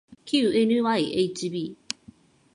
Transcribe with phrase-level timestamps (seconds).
[0.25, 1.77] きう ｎｙｈｂ